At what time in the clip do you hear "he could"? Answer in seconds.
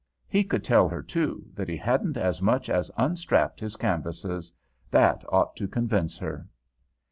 0.27-0.63